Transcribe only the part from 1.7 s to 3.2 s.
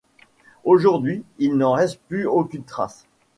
reste plus aucune trace.